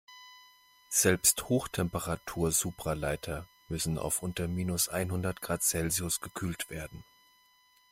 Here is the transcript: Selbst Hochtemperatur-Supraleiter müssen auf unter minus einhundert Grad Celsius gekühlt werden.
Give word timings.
Selbst 0.89 1.47
Hochtemperatur-Supraleiter 1.47 3.45
müssen 3.67 3.99
auf 3.99 4.23
unter 4.23 4.47
minus 4.47 4.89
einhundert 4.89 5.41
Grad 5.43 5.61
Celsius 5.61 6.21
gekühlt 6.21 6.71
werden. 6.71 7.03